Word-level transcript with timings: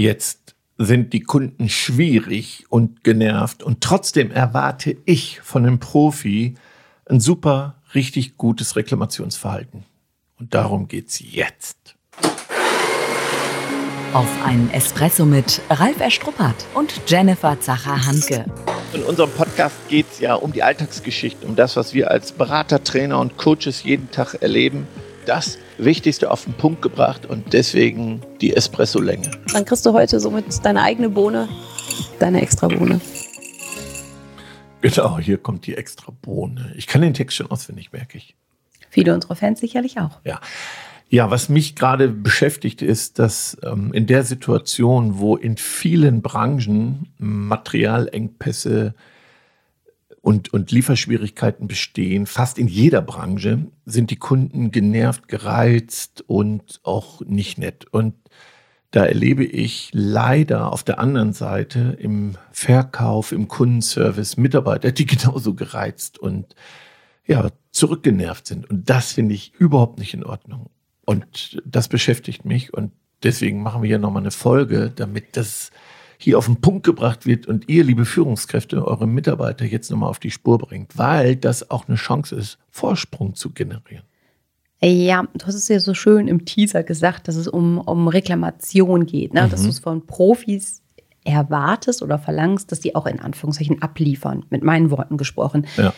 Jetzt 0.00 0.54
sind 0.78 1.12
die 1.12 1.20
Kunden 1.20 1.68
schwierig 1.68 2.64
und 2.70 3.04
genervt 3.04 3.62
und 3.62 3.82
trotzdem 3.82 4.30
erwarte 4.30 4.96
ich 5.04 5.42
von 5.42 5.66
einem 5.66 5.78
Profi 5.78 6.54
ein 7.04 7.20
super, 7.20 7.74
richtig 7.94 8.38
gutes 8.38 8.76
Reklamationsverhalten. 8.76 9.84
Und 10.38 10.54
darum 10.54 10.88
geht's 10.88 11.20
jetzt. 11.20 11.96
Auf 14.14 14.26
einen 14.42 14.70
Espresso 14.70 15.26
mit 15.26 15.60
Ralf 15.68 16.00
Erstruppert 16.00 16.64
und 16.72 16.98
Jennifer 17.06 17.60
Zacher-Hanke. 17.60 18.46
In 18.94 19.02
unserem 19.02 19.30
Podcast 19.32 19.76
geht 19.90 20.06
es 20.10 20.20
ja 20.20 20.34
um 20.34 20.54
die 20.54 20.62
Alltagsgeschichte, 20.62 21.46
um 21.46 21.56
das, 21.56 21.76
was 21.76 21.92
wir 21.92 22.10
als 22.10 22.32
Berater, 22.32 22.82
Trainer 22.82 23.20
und 23.20 23.36
Coaches 23.36 23.82
jeden 23.82 24.10
Tag 24.10 24.40
erleben. 24.40 24.86
Das 25.30 25.58
Wichtigste 25.78 26.28
auf 26.28 26.42
den 26.42 26.54
Punkt 26.54 26.82
gebracht 26.82 27.24
und 27.24 27.52
deswegen 27.52 28.20
die 28.40 28.56
Espresso-Länge. 28.56 29.30
Dann 29.52 29.64
kriegst 29.64 29.86
du 29.86 29.92
heute 29.92 30.18
somit 30.18 30.46
deine 30.64 30.82
eigene 30.82 31.08
Bohne, 31.08 31.48
deine 32.18 32.42
extra 32.42 32.66
Bohne. 32.66 33.00
Genau, 34.80 35.20
hier 35.20 35.38
kommt 35.38 35.68
die 35.68 35.76
extra 35.76 36.12
Bohne. 36.20 36.72
Ich 36.74 36.88
kann 36.88 37.00
den 37.00 37.14
Text 37.14 37.36
schon 37.36 37.48
auswendig, 37.48 37.92
merke 37.92 38.18
ich. 38.18 38.34
Viele 38.88 39.14
unserer 39.14 39.36
Fans 39.36 39.60
sicherlich 39.60 40.00
auch. 40.00 40.18
Ja. 40.24 40.40
Ja, 41.10 41.30
was 41.30 41.48
mich 41.48 41.76
gerade 41.76 42.08
beschäftigt, 42.08 42.82
ist, 42.82 43.20
dass 43.20 43.56
ähm, 43.62 43.92
in 43.92 44.08
der 44.08 44.24
Situation, 44.24 45.20
wo 45.20 45.36
in 45.36 45.56
vielen 45.56 46.22
Branchen 46.22 47.06
Materialengpässe 47.18 48.94
und, 50.22 50.52
und 50.52 50.70
Lieferschwierigkeiten 50.70 51.66
bestehen, 51.66 52.26
fast 52.26 52.58
in 52.58 52.68
jeder 52.68 53.00
Branche, 53.02 53.66
sind 53.86 54.10
die 54.10 54.16
Kunden 54.16 54.70
genervt, 54.70 55.28
gereizt 55.28 56.24
und 56.26 56.80
auch 56.82 57.20
nicht 57.22 57.58
nett. 57.58 57.86
Und 57.90 58.14
da 58.90 59.04
erlebe 59.04 59.44
ich 59.44 59.90
leider 59.92 60.72
auf 60.72 60.82
der 60.82 60.98
anderen 60.98 61.32
Seite 61.32 61.96
im 61.98 62.36
Verkauf, 62.50 63.32
im 63.32 63.48
Kundenservice 63.48 64.36
Mitarbeiter, 64.36 64.92
die 64.92 65.06
genauso 65.06 65.54
gereizt 65.54 66.18
und 66.18 66.54
ja, 67.26 67.50
zurückgenervt 67.70 68.46
sind. 68.46 68.68
Und 68.68 68.90
das 68.90 69.12
finde 69.12 69.34
ich 69.34 69.54
überhaupt 69.54 69.98
nicht 69.98 70.14
in 70.14 70.24
Ordnung. 70.24 70.70
Und 71.06 71.62
das 71.64 71.88
beschäftigt 71.88 72.44
mich 72.44 72.74
und 72.74 72.92
deswegen 73.22 73.62
machen 73.62 73.82
wir 73.82 73.88
hier 73.88 73.98
nochmal 73.98 74.22
eine 74.22 74.30
Folge, 74.30 74.92
damit 74.94 75.36
das 75.36 75.70
hier 76.22 76.36
auf 76.36 76.46
den 76.46 76.60
Punkt 76.60 76.84
gebracht 76.84 77.24
wird 77.24 77.46
und 77.46 77.68
ihr, 77.68 77.82
liebe 77.82 78.04
Führungskräfte, 78.04 78.86
eure 78.86 79.06
Mitarbeiter 79.06 79.64
jetzt 79.64 79.90
nochmal 79.90 80.10
auf 80.10 80.18
die 80.18 80.30
Spur 80.30 80.58
bringt, 80.58 80.98
weil 80.98 81.34
das 81.34 81.70
auch 81.70 81.88
eine 81.88 81.96
Chance 81.96 82.36
ist, 82.36 82.58
Vorsprung 82.70 83.34
zu 83.34 83.50
generieren. 83.50 84.04
Ja, 84.82 85.26
du 85.34 85.46
hast 85.46 85.54
es 85.54 85.68
ja 85.68 85.80
so 85.80 85.94
schön 85.94 86.28
im 86.28 86.44
Teaser 86.44 86.82
gesagt, 86.82 87.28
dass 87.28 87.36
es 87.36 87.48
um, 87.48 87.78
um 87.78 88.08
Reklamation 88.08 89.06
geht, 89.06 89.32
ne? 89.32 89.46
Mhm. 89.46 89.50
dass 89.50 89.62
du 89.62 89.68
es 89.70 89.78
von 89.78 90.06
Profis 90.06 90.82
erwartest 91.24 92.02
oder 92.02 92.18
verlangst, 92.18 92.70
dass 92.70 92.80
die 92.80 92.94
auch 92.94 93.06
in 93.06 93.20
Anführungszeichen 93.20 93.82
abliefern, 93.82 94.44
mit 94.50 94.62
meinen 94.62 94.90
Worten 94.90 95.16
gesprochen. 95.16 95.66
Ja. 95.76 95.92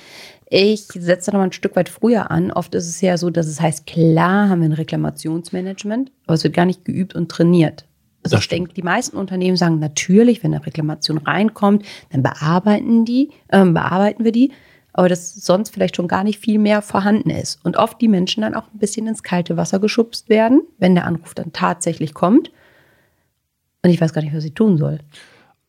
Ich 0.48 0.82
setze 0.82 1.30
da 1.30 1.36
noch 1.36 1.40
mal 1.40 1.48
ein 1.48 1.52
Stück 1.52 1.76
weit 1.76 1.88
früher 1.88 2.30
an. 2.30 2.50
Oft 2.50 2.74
ist 2.74 2.88
es 2.88 3.00
ja 3.00 3.16
so, 3.16 3.30
dass 3.30 3.46
es 3.46 3.60
heißt, 3.60 3.86
klar 3.86 4.48
haben 4.48 4.60
wir 4.60 4.68
ein 4.68 4.72
Reklamationsmanagement, 4.72 6.12
aber 6.26 6.34
es 6.34 6.44
wird 6.44 6.54
gar 6.54 6.66
nicht 6.66 6.84
geübt 6.84 7.14
und 7.14 7.30
trainiert. 7.30 7.86
Also 8.24 8.36
das 8.36 8.44
ich 8.44 8.48
denke, 8.48 8.72
die 8.72 8.82
meisten 8.82 9.16
Unternehmen 9.16 9.56
sagen 9.56 9.78
natürlich, 9.78 10.42
wenn 10.42 10.54
eine 10.54 10.64
Reklamation 10.64 11.18
reinkommt, 11.18 11.84
dann 12.10 12.22
bearbeiten 12.22 13.04
die, 13.04 13.30
äh, 13.48 13.64
bearbeiten 13.64 14.24
wir 14.24 14.32
die, 14.32 14.52
aber 14.92 15.08
dass 15.08 15.34
sonst 15.34 15.70
vielleicht 15.70 15.96
schon 15.96 16.08
gar 16.08 16.22
nicht 16.22 16.38
viel 16.38 16.58
mehr 16.58 16.82
vorhanden 16.82 17.30
ist. 17.30 17.58
Und 17.64 17.76
oft 17.76 18.00
die 18.00 18.08
Menschen 18.08 18.42
dann 18.42 18.54
auch 18.54 18.72
ein 18.72 18.78
bisschen 18.78 19.06
ins 19.06 19.22
kalte 19.22 19.56
Wasser 19.56 19.80
geschubst 19.80 20.28
werden, 20.28 20.62
wenn 20.78 20.94
der 20.94 21.06
Anruf 21.06 21.34
dann 21.34 21.52
tatsächlich 21.52 22.14
kommt. 22.14 22.52
Und 23.82 23.90
ich 23.90 24.00
weiß 24.00 24.12
gar 24.12 24.22
nicht, 24.22 24.34
was 24.34 24.44
ich 24.44 24.54
tun 24.54 24.78
soll. 24.78 25.00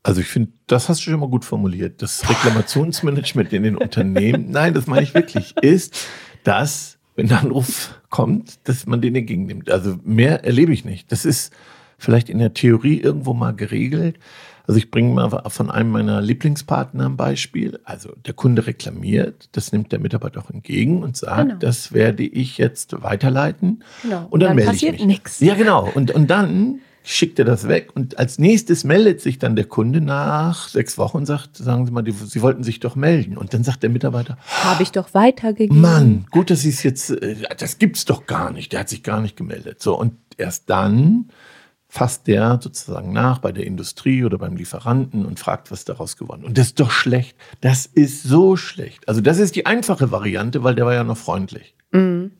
Also 0.03 0.19
ich 0.19 0.27
finde, 0.27 0.51
das 0.67 0.89
hast 0.89 0.99
du 0.99 1.09
schon 1.09 1.19
mal 1.19 1.29
gut 1.29 1.45
formuliert. 1.45 2.01
Das 2.01 2.29
Reklamationsmanagement 2.29 3.53
in 3.53 3.63
den 3.63 3.77
Unternehmen, 3.77 4.51
nein, 4.51 4.73
das 4.73 4.85
meine 4.85 5.03
ich 5.03 5.13
wirklich, 5.13 5.55
ist, 5.61 6.07
dass, 6.43 6.99
wenn 7.15 7.29
der 7.29 7.39
Anruf 7.39 7.99
kommt, 8.09 8.67
dass 8.67 8.85
man 8.85 9.01
den 9.01 9.15
entgegennimmt. 9.15 9.71
Also 9.71 9.97
mehr 10.03 10.43
erlebe 10.43 10.73
ich 10.73 10.83
nicht. 10.83 11.11
Das 11.11 11.23
ist 11.23 11.53
vielleicht 11.97 12.29
in 12.29 12.39
der 12.39 12.53
Theorie 12.53 12.99
irgendwo 12.99 13.33
mal 13.33 13.53
geregelt. 13.53 14.17
Also 14.65 14.77
ich 14.77 14.91
bringe 14.91 15.13
mal 15.13 15.29
von 15.49 15.69
einem 15.69 15.91
meiner 15.91 16.21
Lieblingspartner 16.21 17.05
ein 17.05 17.17
Beispiel. 17.17 17.79
Also 17.83 18.13
der 18.25 18.33
Kunde 18.33 18.65
reklamiert, 18.65 19.49
das 19.51 19.73
nimmt 19.73 19.91
der 19.91 19.99
Mitarbeiter 19.99 20.39
auch 20.41 20.49
entgegen 20.49 21.03
und 21.03 21.17
sagt, 21.17 21.49
genau. 21.49 21.59
das 21.59 21.91
werde 21.91 22.23
ich 22.23 22.57
jetzt 22.57 23.01
weiterleiten. 23.03 23.83
Genau. 24.03 24.27
Und 24.29 24.39
dann, 24.39 24.55
dann 24.55 24.67
melde 24.67 24.91
mich. 24.91 25.05
Nichts. 25.05 25.39
Ja, 25.41 25.55
genau. 25.55 25.89
Und, 25.93 26.11
und 26.11 26.27
dann 26.27 26.79
schickt 27.05 27.37
er 27.37 27.45
das 27.45 27.67
weg 27.67 27.89
und 27.95 28.17
als 28.17 28.39
nächstes 28.39 28.85
meldet 28.85 29.19
sich 29.19 29.37
dann 29.37 29.57
der 29.57 29.65
Kunde 29.65 29.99
nach 29.99 30.69
sechs 30.69 30.97
Wochen 30.97 31.17
und 31.17 31.25
sagt, 31.25 31.57
sagen 31.57 31.85
Sie 31.85 31.91
mal, 31.91 32.01
die, 32.01 32.13
Sie 32.13 32.41
wollten 32.41 32.63
sich 32.63 32.79
doch 32.79 32.95
melden. 32.95 33.37
Und 33.37 33.53
dann 33.53 33.65
sagt 33.65 33.83
der 33.83 33.89
Mitarbeiter, 33.89 34.37
habe 34.63 34.83
ich 34.83 34.93
doch 34.93 35.13
weitergegeben. 35.13 35.81
Mann, 35.81 36.25
gut, 36.31 36.49
dass 36.49 36.61
Sie 36.61 36.69
es 36.69 36.81
jetzt, 36.83 37.09
äh, 37.09 37.35
das 37.57 37.77
gibt's 37.77 38.05
doch 38.05 38.25
gar 38.25 38.51
nicht. 38.51 38.71
Der 38.71 38.79
hat 38.79 38.89
sich 38.89 39.03
gar 39.03 39.19
nicht 39.19 39.35
gemeldet. 39.35 39.81
So 39.81 39.99
und 39.99 40.13
erst 40.37 40.69
dann 40.69 41.25
fasst 41.93 42.25
der 42.25 42.59
sozusagen 42.59 43.13
nach 43.13 43.37
bei 43.37 43.51
der 43.51 43.67
Industrie 43.67 44.25
oder 44.25 44.39
beim 44.39 44.55
Lieferanten 44.55 45.27
und 45.27 45.39
fragt, 45.39 45.69
was 45.69 45.85
daraus 45.85 46.17
gewonnen. 46.17 46.43
Und 46.43 46.57
das 46.57 46.67
ist 46.67 46.79
doch 46.79 46.89
schlecht. 46.89 47.37
Das 47.61 47.85
ist 47.85 48.23
so 48.23 48.55
schlecht. 48.55 49.07
Also 49.07 49.21
das 49.21 49.37
ist 49.37 49.55
die 49.55 49.67
einfache 49.67 50.09
Variante, 50.11 50.63
weil 50.63 50.73
der 50.73 50.87
war 50.87 50.95
ja 50.95 51.03
noch 51.03 51.17
freundlich. 51.17 51.75
Mhm. 51.91 52.31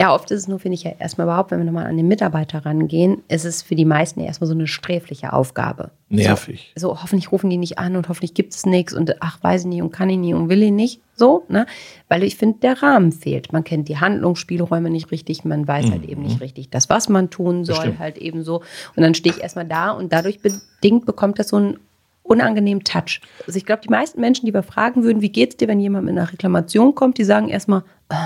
Ja, 0.00 0.14
oft 0.14 0.30
ist 0.30 0.40
es 0.40 0.48
nur, 0.48 0.58
finde 0.58 0.76
ich 0.76 0.84
ja 0.84 0.92
erstmal 0.98 1.26
überhaupt, 1.26 1.50
wenn 1.50 1.58
wir 1.58 1.66
nochmal 1.66 1.84
an 1.84 1.98
den 1.98 2.08
Mitarbeiter 2.08 2.64
rangehen, 2.64 3.22
ist 3.28 3.44
es 3.44 3.60
für 3.60 3.74
die 3.74 3.84
meisten 3.84 4.20
erstmal 4.20 4.48
so 4.48 4.54
eine 4.54 4.66
sträfliche 4.66 5.34
Aufgabe. 5.34 5.90
Nervig. 6.08 6.72
So, 6.74 6.88
so, 6.88 7.02
hoffentlich 7.02 7.30
rufen 7.30 7.50
die 7.50 7.58
nicht 7.58 7.78
an 7.78 7.96
und 7.96 8.08
hoffentlich 8.08 8.32
gibt 8.32 8.54
es 8.54 8.64
nichts 8.64 8.94
und 8.94 9.14
ach, 9.20 9.42
weiß 9.42 9.60
ich 9.60 9.66
nicht 9.66 9.82
und 9.82 9.92
kann 9.92 10.08
ich 10.08 10.16
nicht 10.16 10.32
und 10.32 10.48
will 10.48 10.62
ich 10.62 10.70
nicht. 10.70 11.02
So, 11.16 11.44
ne? 11.48 11.66
Weil 12.08 12.22
ich 12.22 12.36
finde, 12.36 12.60
der 12.60 12.82
Rahmen 12.82 13.12
fehlt. 13.12 13.52
Man 13.52 13.62
kennt 13.62 13.88
die 13.90 13.98
Handlungsspielräume 13.98 14.88
nicht 14.88 15.10
richtig, 15.10 15.44
man 15.44 15.68
weiß 15.68 15.84
halt 15.84 15.96
mhm. 15.96 16.00
halt 16.00 16.08
eben 16.08 16.22
nicht 16.22 16.40
richtig 16.40 16.70
das, 16.70 16.88
was 16.88 17.10
man 17.10 17.28
tun 17.28 17.66
soll, 17.66 17.98
halt 17.98 18.16
eben 18.16 18.42
so. 18.42 18.62
Und 18.96 19.02
dann 19.02 19.12
stehe 19.14 19.36
ich 19.36 19.42
erstmal 19.42 19.66
da 19.66 19.90
und 19.90 20.14
dadurch 20.14 20.40
bedingt 20.40 21.04
bekommt 21.04 21.38
das 21.38 21.48
so 21.48 21.56
einen 21.56 21.78
unangenehmen 22.22 22.84
Touch. 22.84 23.20
Also 23.46 23.58
ich 23.58 23.66
glaube, 23.66 23.82
die 23.82 23.90
meisten 23.90 24.18
Menschen, 24.22 24.46
die 24.46 24.54
wir 24.54 24.62
fragen 24.62 25.02
würden, 25.02 25.20
wie 25.20 25.28
geht's 25.28 25.58
dir, 25.58 25.68
wenn 25.68 25.78
jemand 25.78 26.06
mit 26.06 26.16
einer 26.16 26.32
Reklamation 26.32 26.94
kommt, 26.94 27.18
die 27.18 27.24
sagen 27.24 27.50
erstmal, 27.50 27.82
oh. 28.10 28.16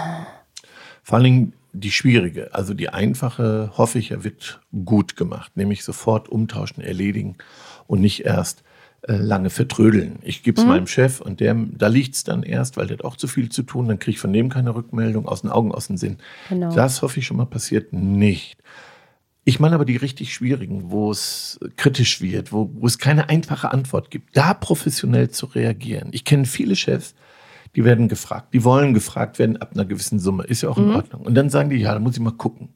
vor 1.03 1.17
allen 1.17 1.25
Dingen 1.25 1.53
die 1.75 1.91
schwierige, 1.91 2.55
also 2.55 2.73
die 2.73 2.89
einfache, 2.89 3.73
hoffe 3.77 3.99
ich, 3.99 4.13
er 4.13 4.25
wird 4.25 4.61
gut 4.85 5.17
gemacht, 5.17 5.57
nämlich 5.57 5.85
sofort 5.85 6.29
umtauschen, 6.29 6.83
erledigen 6.83 7.37
und 7.87 8.01
nicht 8.01 8.25
erst 8.25 8.63
äh, 9.03 9.17
lange 9.17 9.51
vertrödeln. 9.51 10.19
Ich 10.23 10.43
gebe 10.43 10.59
es 10.59 10.65
mhm. 10.65 10.71
meinem 10.71 10.87
Chef 10.87 11.21
und 11.21 11.41
der, 11.41 11.55
da 11.55 11.89
liegt 11.89 12.15
es 12.15 12.25
dann 12.25 12.43
erst, 12.43 12.77
weil 12.77 12.87
der 12.87 12.99
hat 12.99 13.05
auch 13.05 13.17
zu 13.17 13.27
viel 13.27 13.51
zu 13.51 13.63
tun, 13.65 13.89
dann 13.89 13.99
kriege 13.99 14.15
ich 14.15 14.21
von 14.21 14.33
dem 14.33 14.49
keine 14.49 14.75
Rückmeldung, 14.75 15.27
aus 15.27 15.43
den 15.43 15.51
Augen, 15.51 15.73
aus 15.73 15.89
dem 15.89 15.97
Sinn. 15.97 16.19
Genau. 16.49 16.75
Das 16.75 17.03
hoffe 17.03 17.19
ich 17.19 17.27
schon 17.27 17.37
mal 17.37 17.47
passiert 17.47 17.93
nicht. 17.93 18.57
Ich 19.45 19.61
meine 19.61 19.75
aber 19.75 19.85
die 19.85 19.97
richtig 19.97 20.33
schwierigen, 20.33 20.91
wo 20.91 21.11
es 21.11 21.61
kritisch 21.77 22.23
wird, 22.23 22.51
wo, 22.53 22.71
wo 22.73 22.87
es 22.87 22.99
keine 22.99 23.29
einfache 23.29 23.73
Antwort 23.73 24.11
gibt, 24.11 24.35
da 24.37 24.55
professionell 24.55 25.29
zu 25.31 25.47
reagieren. 25.47 26.09
Ich 26.13 26.25
kenne 26.25 26.47
viele 26.47 26.77
Chefs, 26.77 27.15
die 27.77 27.85
werden 27.85 28.09
gefragt, 28.09 28.55
die 28.55 28.65
wollen 28.65 28.95
gefragt 28.95 29.39
werden 29.39 29.57
ab 29.57 29.71
einer 29.75 29.85
gewissen 29.85 30.19
Summe, 30.19 30.45
ist 30.45 30.63
ja 30.63 30.69
auch 30.69 30.79
in 30.79 30.89
mhm. 30.89 30.97
Ordnung. 30.97 31.23
Und 31.23 31.35
dann 31.35 31.51
sagen 31.51 31.71
die, 31.71 31.77
ja, 31.77 31.93
da 31.93 31.99
muss 31.99 32.15
ich 32.15 32.21
mal 32.21 32.33
gucken. 32.33 32.71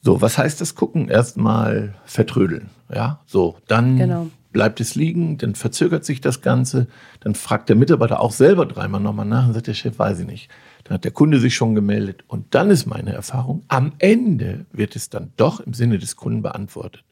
So, 0.00 0.20
was 0.20 0.38
heißt 0.38 0.60
das 0.60 0.74
gucken? 0.74 1.08
Erstmal 1.08 1.94
vertrödeln, 2.04 2.70
ja, 2.94 3.20
so, 3.26 3.56
dann 3.66 3.96
genau. 3.96 4.28
bleibt 4.52 4.80
es 4.80 4.94
liegen, 4.94 5.38
dann 5.38 5.54
verzögert 5.56 6.04
sich 6.04 6.20
das 6.20 6.40
Ganze, 6.40 6.86
dann 7.20 7.34
fragt 7.34 7.68
der 7.68 7.76
Mitarbeiter 7.76 8.20
auch 8.20 8.32
selber 8.32 8.64
dreimal 8.64 9.00
nochmal 9.00 9.26
nach 9.26 9.48
und 9.48 9.54
sagt, 9.54 9.66
der 9.66 9.74
Chef 9.74 9.98
weiß 9.98 10.20
ich 10.20 10.26
nicht. 10.26 10.50
Dann 10.84 10.94
hat 10.94 11.04
der 11.04 11.10
Kunde 11.10 11.40
sich 11.40 11.54
schon 11.54 11.74
gemeldet 11.74 12.24
und 12.28 12.54
dann 12.54 12.70
ist 12.70 12.86
meine 12.86 13.12
Erfahrung, 13.12 13.64
am 13.68 13.92
Ende 13.98 14.64
wird 14.72 14.96
es 14.96 15.10
dann 15.10 15.32
doch 15.36 15.60
im 15.60 15.74
Sinne 15.74 15.98
des 15.98 16.16
Kunden 16.16 16.42
beantwortet. 16.42 17.04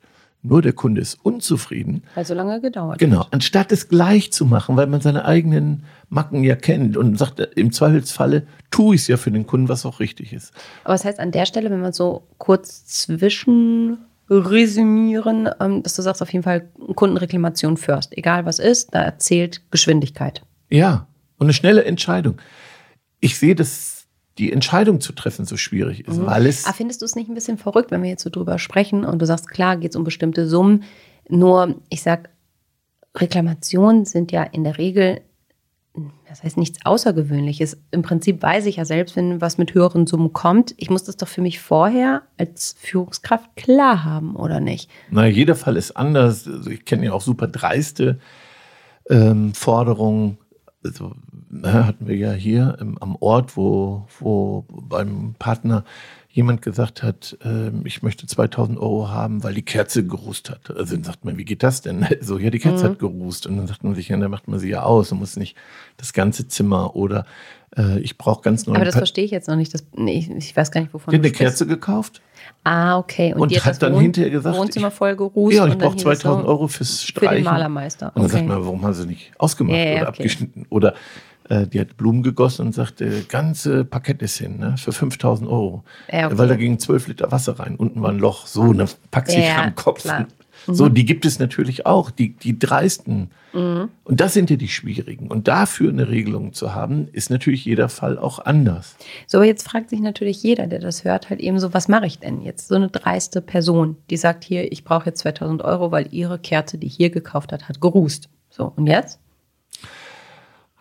Nur 0.43 0.63
der 0.63 0.73
Kunde 0.73 1.01
ist 1.01 1.19
unzufrieden. 1.25 2.05
Weil 2.15 2.25
so 2.25 2.35
lange 2.35 2.61
gedauert 2.61 2.99
Genau. 2.99 3.21
Hat. 3.21 3.33
Anstatt 3.33 3.73
es 3.73 3.89
gleich 3.89 4.33
zu 4.33 4.45
machen, 4.45 4.77
weil 4.77 4.87
man 4.87 5.01
seine 5.01 5.25
eigenen 5.25 5.83
Macken 6.09 6.45
ja 6.45 6.55
kennt 6.55 6.97
und 6.97 7.19
sagt, 7.19 7.41
im 7.41 7.73
Zweifelsfalle 7.73 8.47
tue 8.71 8.95
ich 8.95 9.03
es 9.03 9.09
ja 9.09 9.17
für 9.17 9.33
den 9.33 9.47
Kunden, 9.47 9.69
was 9.69 9.85
auch 9.85 9.99
richtig 9.99 10.33
ist. 10.33 10.53
Aber 10.85 10.95
das 10.95 11.05
heißt 11.05 11.19
an 11.19 11.33
der 11.33 11.47
Stelle, 11.47 11.71
wenn 11.71 11.81
man 11.81 11.93
so 11.93 12.29
kurz 12.39 12.87
zwischen 12.87 13.99
resümieren, 14.31 15.49
ähm, 15.61 15.83
dass 15.83 15.95
du 15.95 16.03
sagst, 16.03 16.23
auf 16.23 16.33
jeden 16.33 16.43
Fall 16.43 16.69
Kundenreklamation 16.95 17.77
first. 17.77 18.17
Egal 18.17 18.45
was 18.45 18.59
ist, 18.59 18.95
da 18.95 19.03
erzählt 19.03 19.63
Geschwindigkeit. 19.71 20.43
Ja, 20.69 21.07
und 21.39 21.47
eine 21.47 21.53
schnelle 21.53 21.85
Entscheidung. 21.85 22.37
Ich 23.21 23.39
sehe 23.39 23.55
das 23.55 23.96
die 24.39 24.53
Entscheidung 24.53 25.01
zu 25.01 25.13
treffen 25.13 25.45
so 25.47 25.57
schwierig 25.57 26.07
ist. 26.07 26.19
Mhm. 26.19 26.27
Weil 26.27 26.47
es 26.47 26.67
Aber 26.67 26.75
findest 26.75 27.01
du 27.01 27.07
es 27.07 27.17
nicht 27.17 27.29
ein 27.29 27.35
bisschen 27.35 27.59
verrückt, 27.59 27.91
wenn 27.91 28.03
wir 28.03 28.11
jetzt 28.11 28.23
so 28.23 28.31
drüber 28.31 28.59
sprechen 28.59 29.05
und 29.05 29.21
du 29.21 29.27
sagst, 29.27 29.49
klar, 29.51 29.77
geht 29.77 29.91
es 29.91 29.97
um 29.97 30.05
bestimmte 30.05 30.47
Summen. 30.47 30.85
Nur, 31.29 31.77
ich 31.89 32.03
sag, 32.03 32.31
Reklamationen 33.17 34.05
sind 34.05 34.33
ja 34.33 34.43
in 34.43 34.65
der 34.65 34.79
Regel, 34.79 35.21
das 36.29 36.43
heißt 36.43 36.59
nichts 36.59 36.85
Außergewöhnliches. 36.85 37.79
Im 37.91 38.03
Prinzip 38.03 38.43
weiß 38.43 38.67
ich 38.67 38.77
ja 38.77 38.85
selbst, 38.85 39.17
wenn 39.17 39.41
was 39.41 39.57
mit 39.57 39.73
höheren 39.73 40.07
Summen 40.07 40.35
kommt, 40.35 40.75
ich 40.77 40.91
muss 40.91 41.05
das 41.05 41.17
doch 41.17 41.29
für 41.29 41.41
mich 41.41 41.61
vorher 41.61 42.23
als 42.37 42.77
Führungskraft 42.79 43.57
klar 43.57 44.05
haben, 44.05 44.37
oder 44.37 44.61
nicht? 44.61 44.91
Na, 45.11 45.27
jeder 45.27 45.55
Fall 45.55 45.77
ist 45.77 45.97
anders. 45.97 46.47
Also 46.47 46.71
ich 46.71 46.85
kenne 46.85 47.07
ja 47.07 47.13
auch 47.13 47.23
super 47.23 47.49
dreiste 47.49 48.19
ähm, 49.09 49.55
Forderungen. 49.55 50.39
Also, 50.87 51.15
na, 51.51 51.87
hatten 51.87 52.07
wir 52.07 52.17
ja 52.17 52.33
hier 52.33 52.77
im, 52.81 52.97
am 52.99 53.17
Ort, 53.17 53.57
wo, 53.57 54.07
wo 54.21 54.65
beim 54.69 55.35
Partner 55.39 55.85
jemand 56.37 56.61
gesagt 56.61 57.03
hat, 57.03 57.39
äh, 57.43 57.71
ich 57.85 58.03
möchte 58.03 58.27
2000 58.27 58.79
Euro 58.79 59.09
haben, 59.09 59.43
weil 59.43 59.55
die 59.55 59.65
Kerze 59.65 60.07
gerußt 60.07 60.51
hat. 60.51 60.71
Also 60.77 60.95
dann 60.95 61.03
sagt 61.03 61.25
man, 61.25 61.39
wie 61.39 61.47
geht 61.47 61.63
das 61.63 61.81
denn? 61.81 62.07
So, 62.21 62.39
ja, 62.39 62.51
die 62.51 62.59
Kerze 62.59 62.85
mhm. 62.85 62.91
hat 62.91 62.99
gerußt. 62.99 63.47
Und 63.47 63.57
dann 63.57 63.67
sagt 63.67 63.85
man 63.85 63.95
sich, 63.95 64.09
ja, 64.09 64.17
dann 64.19 64.31
macht 64.31 64.47
man 64.47 64.59
sie 64.59 64.69
ja 64.69 64.83
aus 64.83 65.11
und 65.13 65.19
muss 65.19 65.37
nicht 65.37 65.57
das 65.97 66.13
ganze 66.13 66.47
Zimmer 66.47 66.95
oder 66.95 67.25
äh, 67.77 67.99
ich 68.01 68.19
brauche 68.19 68.43
ganz 68.43 68.67
neue. 68.67 68.77
Aber 68.77 68.85
das 68.85 68.95
pa 68.95 69.01
verstehe 69.01 69.25
ich 69.25 69.31
jetzt 69.31 69.49
noch 69.49 69.57
nicht. 69.57 69.73
Das, 69.73 69.87
nee, 69.95 70.29
ich 70.37 70.55
weiß 70.55 70.71
gar 70.71 70.83
nicht, 70.83 70.93
wovon 70.93 71.11
die 71.11 71.19
du 71.19 71.25
eine 71.25 71.33
Kerze 71.33 71.67
gekauft. 71.67 72.21
Ah, 72.65 72.99
okay. 72.99 73.33
Und, 73.33 73.41
und 73.41 73.57
hat, 73.57 73.65
hat 73.65 73.83
dann 73.83 73.95
Wohn 73.95 74.03
hinterher 74.03 74.31
gesagt, 74.31 74.59
Wohnzimmer 74.59 74.91
voll 74.91 75.17
gerußt. 75.17 75.57
Ja, 75.57 75.67
ich 75.67 75.79
brauche 75.79 75.97
2000 75.97 76.47
Euro 76.47 76.69
fürs 76.69 77.03
Streichen. 77.03 77.29
Für 77.29 77.35
den 77.37 77.45
Malermeister. 77.45 78.09
Okay. 78.09 78.17
Und 78.17 78.23
dann 78.25 78.31
sagt 78.31 78.47
man, 78.47 78.65
warum 78.65 78.83
haben 78.83 78.95
sie 78.95 79.07
nicht 79.07 79.33
ausgemacht 79.39 79.77
ja, 79.77 79.85
ja, 79.85 79.93
oder 79.93 80.09
okay. 80.09 80.09
abgeschnitten? 80.09 80.67
Oder 80.69 80.95
äh, 81.49 81.67
die 81.67 81.81
hat 81.81 81.97
Blumen 81.97 82.23
gegossen 82.23 82.67
und 82.67 82.75
sagte, 82.75 83.23
ganze 83.29 83.85
Parkett 83.85 84.23
ist 84.23 84.39
hin, 84.39 84.59
ne, 84.59 84.77
für 84.77 84.93
5000 84.93 85.49
Euro. 85.49 85.85
Ja, 86.13 86.27
okay. 86.27 86.39
Weil 86.39 86.49
da 86.49 86.57
gingen 86.57 86.79
12 86.79 87.09
Liter 87.09 87.33
Wasser 87.33 87.59
rein. 87.59 87.77
Unten 87.77 88.03
war 88.03 88.11
ein 88.11 88.19
Loch, 88.19 88.47
so, 88.47 88.73
ne, 88.73 88.87
pack 89.11 89.29
sich 89.29 89.45
ja, 89.45 89.63
am 89.63 89.75
Kopf. 89.75 90.03
Klar. 90.03 90.27
So, 90.67 90.87
mhm. 90.87 90.95
die 90.95 91.05
gibt 91.05 91.25
es 91.25 91.39
natürlich 91.39 91.87
auch, 91.87 92.11
die, 92.11 92.35
die 92.35 92.59
dreisten. 92.59 93.31
Mhm. 93.53 93.89
Und 94.05 94.21
das 94.21 94.35
sind 94.35 94.51
ja 94.51 94.57
die 94.57 94.69
schwierigen. 94.69 95.29
Und 95.29 95.49
dafür 95.49 95.91
eine 95.91 96.09
Regelung 96.09 96.53
zu 96.53 96.75
haben, 96.75 97.09
ist 97.13 97.31
natürlich 97.31 97.65
jeder 97.65 97.89
Fall 97.89 98.19
auch 98.19 98.41
anders. 98.41 98.97
So, 99.27 99.39
aber 99.39 99.47
jetzt 99.47 99.69
fragt 99.69 99.91
sich 99.91 100.01
natürlich 100.01 100.43
jeder, 100.43 100.67
der 100.67 100.81
das 100.81 101.05
hört, 101.05 101.31
halt 101.31 101.41
eben 101.41 101.59
so, 101.59 101.73
was 101.73 101.89
mache 101.89 102.07
ich 102.07 102.19
denn 102.19 102.43
jetzt? 102.43 102.69
So 102.69 102.75
eine 102.75 102.89
dreiste 102.89 103.41
Person, 103.41 103.97
die 104.11 104.17
sagt 104.17 104.45
hier, 104.45 104.73
ich 104.73 104.85
brauche 104.85 105.07
jetzt 105.07 105.21
2000 105.21 105.63
Euro, 105.63 105.93
weil 105.93 106.09
ihre 106.11 106.39
Kerze, 106.39 106.79
die 106.79 106.89
hier 106.89 107.11
gekauft 107.11 107.53
hat, 107.53 107.69
hat 107.69 107.81
gerußt. 107.81 108.29
So, 108.51 108.73
und 108.75 108.87
jetzt? 108.87 109.21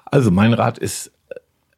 Also 0.06 0.32
mein 0.32 0.54
Rat 0.54 0.78
ist, 0.78 1.12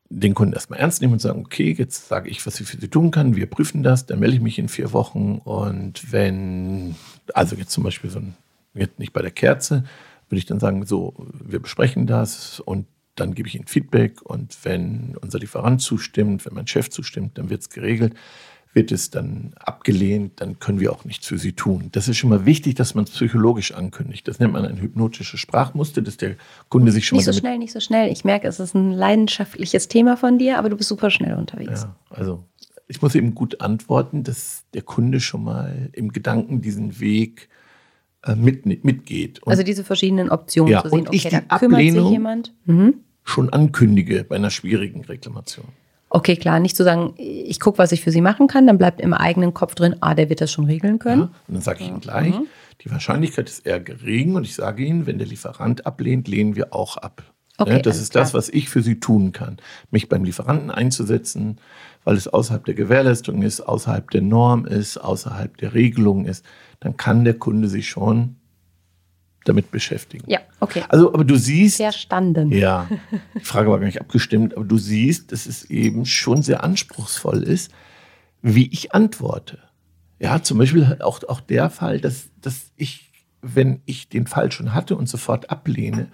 den 0.09 0.33
Kunden 0.33 0.53
erstmal 0.53 0.79
ernst 0.79 1.01
nehmen 1.01 1.13
und 1.13 1.19
sagen, 1.19 1.41
okay, 1.45 1.75
jetzt 1.77 2.07
sage 2.07 2.29
ich, 2.29 2.45
was 2.45 2.59
ich 2.59 2.67
für 2.67 2.77
Sie 2.77 2.87
tun 2.87 3.11
kann, 3.11 3.35
wir 3.35 3.49
prüfen 3.49 3.83
das, 3.83 4.05
dann 4.05 4.19
melde 4.19 4.35
ich 4.35 4.41
mich 4.41 4.57
in 4.57 4.69
vier 4.69 4.93
Wochen. 4.93 5.41
Und 5.43 6.11
wenn, 6.11 6.95
also 7.33 7.55
jetzt 7.55 7.71
zum 7.71 7.83
Beispiel 7.83 8.09
so 8.09 8.19
ein, 8.19 8.35
jetzt 8.73 8.99
nicht 8.99 9.11
bei 9.13 9.21
der 9.21 9.31
Kerze, 9.31 9.83
würde 10.29 10.39
ich 10.39 10.45
dann 10.45 10.59
sagen, 10.59 10.85
so, 10.85 11.13
wir 11.33 11.59
besprechen 11.59 12.07
das 12.07 12.59
und 12.59 12.87
dann 13.15 13.33
gebe 13.33 13.49
ich 13.49 13.55
Ihnen 13.55 13.67
Feedback. 13.67 14.21
Und 14.21 14.57
wenn 14.63 15.17
unser 15.21 15.39
Lieferant 15.39 15.81
zustimmt, 15.81 16.45
wenn 16.45 16.53
mein 16.53 16.67
Chef 16.67 16.89
zustimmt, 16.89 17.37
dann 17.37 17.49
wird 17.49 17.61
es 17.61 17.69
geregelt 17.69 18.13
wird 18.77 18.91
es 18.91 19.09
dann 19.09 19.53
abgelehnt, 19.55 20.39
dann 20.39 20.59
können 20.59 20.79
wir 20.79 20.91
auch 20.91 21.03
nichts 21.03 21.25
für 21.25 21.39
sie 21.39 21.53
tun. 21.53 21.89
Das 21.93 22.07
ist 22.07 22.17
schon 22.17 22.29
mal 22.29 22.45
wichtig, 22.45 22.75
dass 22.75 22.93
man 22.93 23.05
es 23.05 23.09
psychologisch 23.09 23.73
ankündigt. 23.73 24.27
Das 24.27 24.37
nennt 24.37 24.53
man 24.53 24.63
ein 24.65 24.79
hypnotisches 24.79 25.39
Sprachmuster, 25.39 26.03
dass 26.03 26.17
der 26.17 26.35
Kunde 26.69 26.91
sich 26.91 27.07
schon 27.07 27.17
nicht 27.17 27.25
mal. 27.25 27.31
Nicht 27.31 27.35
so 27.35 27.39
schnell, 27.39 27.57
nicht 27.57 27.73
so 27.73 27.79
schnell. 27.79 28.11
Ich 28.11 28.23
merke, 28.23 28.47
es 28.47 28.59
ist 28.59 28.75
ein 28.75 28.91
leidenschaftliches 28.91 29.87
Thema 29.87 30.15
von 30.15 30.37
dir, 30.37 30.59
aber 30.59 30.69
du 30.69 30.77
bist 30.77 30.89
super 30.89 31.09
schnell 31.09 31.33
unterwegs. 31.33 31.87
Ja, 31.87 31.95
also 32.11 32.43
ich 32.87 33.01
muss 33.01 33.15
eben 33.15 33.33
gut 33.33 33.61
antworten, 33.61 34.23
dass 34.23 34.63
der 34.75 34.83
Kunde 34.83 35.21
schon 35.21 35.43
mal 35.43 35.89
im 35.93 36.11
Gedanken 36.13 36.61
diesen 36.61 36.99
Weg 36.99 37.49
äh, 38.25 38.35
mit, 38.35 38.67
mitgeht. 38.85 39.41
Und 39.41 39.49
also 39.49 39.63
diese 39.63 39.83
verschiedenen 39.83 40.29
Optionen 40.29 40.71
ja, 40.71 40.83
zu 40.83 40.89
sehen. 40.89 40.99
Und 40.99 41.07
okay, 41.07 41.17
ich 41.17 41.23
die 41.23 41.29
da 41.31 41.57
kümmert 41.57 41.81
sich 41.81 42.09
jemand. 42.11 42.53
Mhm. 42.65 42.99
schon 43.23 43.49
ankündige 43.49 44.23
bei 44.23 44.35
einer 44.35 44.51
schwierigen 44.51 45.03
Reklamation. 45.03 45.65
Okay, 46.09 46.37
klar, 46.37 46.59
nicht 46.59 46.77
zu 46.77 46.83
sagen, 46.83 47.13
ich 47.17 47.59
gucke, 47.59 47.79
was 47.79 47.91
ich 47.91 48.01
für 48.01 48.11
sie 48.11 48.21
machen 48.21 48.47
kann, 48.47 48.65
dann 48.65 48.77
bleibt 48.77 49.01
im 49.01 49.13
eigenen 49.13 49.53
Kopf 49.53 49.75
drin, 49.75 49.95
ah, 49.99 50.15
der 50.15 50.29
wird 50.29 50.39
das 50.39 50.51
schon 50.51 50.65
regeln 50.65 50.99
können. 50.99 51.21
Ja, 51.21 51.29
und 51.47 51.55
dann 51.55 51.61
sage 51.61 51.81
ich 51.81 51.89
Ihnen 51.89 51.99
gleich, 51.99 52.33
mhm. 52.33 52.47
die 52.81 52.91
Wahrscheinlichkeit 52.91 53.49
ist 53.49 53.65
eher 53.65 53.81
gering 53.81 54.35
und 54.35 54.45
ich 54.45 54.55
sage 54.55 54.83
Ihnen, 54.83 55.05
wenn 55.05 55.17
der 55.17 55.27
Lieferant 55.27 55.85
ablehnt, 55.85 56.27
lehnen 56.27 56.55
wir 56.55 56.73
auch 56.73 56.95
ab. 56.95 57.23
Okay, 57.57 57.71
ja, 57.73 57.79
das 57.79 57.99
ist 57.99 58.11
klar. 58.11 58.23
das, 58.23 58.33
was 58.33 58.49
ich 58.49 58.69
für 58.69 58.81
Sie 58.81 58.99
tun 58.99 59.31
kann. 59.31 59.57
Mich 59.89 60.07
beim 60.07 60.23
Lieferanten 60.23 60.71
einzusetzen, 60.71 61.59
weil 62.03 62.15
es 62.15 62.27
außerhalb 62.27 62.63
der 62.65 62.75
Gewährleistung 62.75 63.41
ist, 63.41 63.61
außerhalb 63.61 64.09
der 64.11 64.21
Norm 64.21 64.65
ist, 64.65 64.97
außerhalb 64.97 65.57
der 65.57 65.73
Regelung 65.73 66.25
ist, 66.25 66.45
dann 66.79 66.95
kann 66.95 67.25
der 67.25 67.33
Kunde 67.33 67.67
sich 67.67 67.89
schon 67.89 68.37
damit 69.47 69.71
beschäftigen. 69.71 70.23
Ja, 70.29 70.39
okay. 70.59 70.83
Also, 70.89 71.13
aber 71.13 71.23
du 71.23 71.37
siehst. 71.37 71.77
Verstanden. 71.77 72.51
Ja. 72.51 72.87
Die 73.35 73.45
Frage 73.45 73.69
war 73.69 73.79
gar 73.79 73.85
nicht 73.85 74.01
abgestimmt, 74.01 74.55
aber 74.55 74.65
du 74.65 74.77
siehst, 74.77 75.31
dass 75.31 75.45
es 75.45 75.65
eben 75.65 76.05
schon 76.05 76.41
sehr 76.41 76.63
anspruchsvoll 76.63 77.43
ist, 77.43 77.71
wie 78.41 78.67
ich 78.71 78.93
antworte. 78.93 79.59
Ja, 80.19 80.41
zum 80.41 80.57
Beispiel 80.57 80.97
auch, 81.01 81.21
auch 81.27 81.41
der 81.41 81.69
Fall, 81.69 81.99
dass, 81.99 82.29
dass 82.41 82.71
ich, 82.75 83.11
wenn 83.41 83.81
ich 83.85 84.09
den 84.09 84.27
Fall 84.27 84.51
schon 84.51 84.73
hatte 84.73 84.95
und 84.95 85.07
sofort 85.07 85.49
ablehne, 85.49 86.09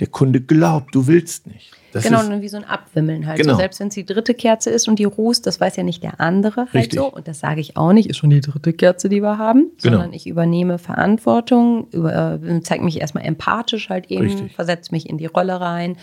der 0.00 0.08
Kunde 0.08 0.40
glaubt, 0.40 0.94
du 0.94 1.06
willst 1.06 1.46
nicht. 1.46 1.72
Das 1.92 2.02
genau, 2.02 2.22
ist, 2.22 2.42
wie 2.42 2.48
so 2.48 2.56
ein 2.56 2.64
Abwimmeln 2.64 3.24
halt. 3.24 3.38
Genau. 3.38 3.52
So, 3.52 3.58
selbst 3.60 3.78
wenn 3.78 3.86
es 3.86 3.94
die 3.94 4.04
dritte 4.04 4.34
Kerze 4.34 4.68
ist 4.68 4.88
und 4.88 4.98
die 4.98 5.04
rußt, 5.04 5.46
das 5.46 5.60
weiß 5.60 5.76
ja 5.76 5.84
nicht 5.84 6.02
der 6.02 6.20
andere 6.20 6.62
halt 6.62 6.74
Richtig. 6.74 6.98
so. 6.98 7.06
Und 7.06 7.28
das 7.28 7.38
sage 7.38 7.60
ich 7.60 7.76
auch 7.76 7.92
nicht, 7.92 8.10
ist 8.10 8.16
schon 8.16 8.30
die 8.30 8.40
dritte 8.40 8.72
Kerze, 8.72 9.08
die 9.08 9.22
wir 9.22 9.38
haben, 9.38 9.70
genau. 9.80 9.98
sondern 9.98 10.12
ich 10.12 10.26
übernehme 10.26 10.78
Verantwortung, 10.78 11.86
über, 11.92 12.40
äh, 12.42 12.60
zeige 12.62 12.82
mich 12.82 13.00
erstmal 13.00 13.24
empathisch 13.24 13.90
halt 13.90 14.10
eben, 14.10 14.50
versetze 14.50 14.90
mich 14.90 15.08
in 15.08 15.18
die 15.18 15.26
Rolle 15.26 15.60
rein 15.60 15.96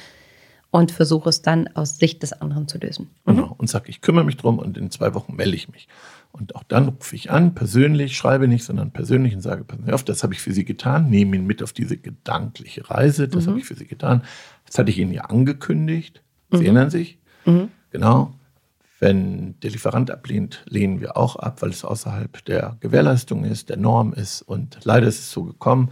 und 0.72 0.94
versuche 0.94 1.28
es 1.28 1.42
dann 1.42 1.68
aus 1.74 1.98
Sicht 1.98 2.24
des 2.24 2.32
anderen 2.32 2.70
zu 2.70 2.78
lösen. 2.78 3.10
Mhm. 3.26 3.36
Genau, 3.36 3.56
und 3.58 3.70
sage, 3.70 3.90
ich 3.90 4.00
kümmere 4.00 4.24
mich 4.24 4.38
drum 4.38 4.60
und 4.60 4.78
in 4.78 4.90
zwei 4.92 5.14
Wochen 5.14 5.36
melde 5.36 5.56
ich 5.56 5.68
mich. 5.68 5.90
Und 6.32 6.56
auch 6.56 6.64
dann 6.64 6.88
rufe 6.88 7.16
ich 7.16 7.30
an, 7.30 7.54
persönlich, 7.54 8.16
schreibe 8.16 8.48
nicht, 8.48 8.64
sondern 8.64 8.92
persönlich 8.92 9.36
und 9.36 9.42
sage, 9.42 9.64
passen 9.64 9.86
Sie 9.86 9.92
auf, 9.92 10.04
das 10.04 10.24
habe 10.24 10.34
ich 10.34 10.42
für 10.42 10.54
Sie 10.54 10.66
getan, 10.66 11.10
nehme 11.10 11.36
ihn 11.36 11.46
mit 11.46 11.62
auf 11.62 11.74
diese 11.74 11.98
gedankliche 11.98 12.90
Reise, 12.90 13.28
das 13.28 13.46
mhm. 13.46 13.50
habe 13.50 13.60
ich 13.60 13.66
für 13.66 13.76
Sie 13.76 13.88
getan. 13.88 14.24
Das 14.66 14.78
hatte 14.78 14.90
ich 14.90 14.98
Ihnen 14.98 15.12
ja 15.12 15.26
angekündigt. 15.26 16.22
Sie 16.52 16.58
mhm. 16.58 16.64
erinnern 16.64 16.90
sich? 16.90 17.18
Mhm. 17.46 17.70
Genau. 17.92 18.34
Wenn 19.00 19.60
der 19.62 19.72
Lieferant 19.72 20.12
ablehnt, 20.12 20.64
lehnen 20.68 21.02
wir 21.02 21.18
auch 21.18 21.36
ab, 21.36 21.62
weil 21.62 21.72
es 21.72 21.84
außerhalb 21.84 22.46
der 22.46 22.78
Gewährleistung 22.82 23.44
ist, 23.44 23.70
der 23.70 23.78
Norm 23.78 24.14
ist. 24.14 24.44
Und 24.44 24.78
leider 24.84 25.08
ist 25.08 25.20
es 25.20 25.32
so 25.32 25.44
gekommen. 25.44 25.92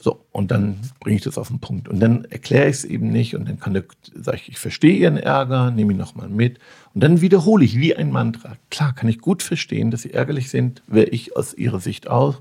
So, 0.00 0.24
und 0.30 0.52
dann 0.52 0.78
bringe 1.00 1.16
ich 1.16 1.22
das 1.22 1.38
auf 1.38 1.48
den 1.48 1.58
Punkt. 1.58 1.88
Und 1.88 1.98
dann 1.98 2.24
erkläre 2.26 2.68
ich 2.68 2.76
es 2.76 2.84
eben 2.84 3.10
nicht. 3.10 3.34
Und 3.34 3.48
dann 3.48 3.58
kann 3.58 3.74
der, 3.74 3.84
sage 4.14 4.36
ich, 4.36 4.48
ich 4.50 4.58
verstehe 4.58 4.96
Ihren 4.96 5.16
Ärger, 5.16 5.72
nehme 5.72 5.92
ihn 5.92 5.98
nochmal 5.98 6.28
mit. 6.28 6.58
Und 6.94 7.02
dann 7.02 7.20
wiederhole 7.20 7.64
ich 7.64 7.76
wie 7.78 7.96
ein 7.96 8.12
Mantra. 8.12 8.56
Klar, 8.70 8.94
kann 8.94 9.08
ich 9.08 9.18
gut 9.18 9.42
verstehen, 9.42 9.90
dass 9.90 10.02
Sie 10.02 10.12
ärgerlich 10.12 10.50
sind, 10.50 10.82
wäre 10.86 11.08
ich 11.08 11.36
aus 11.36 11.52
Ihrer 11.52 11.80
Sicht 11.80 12.08
auch. 12.08 12.40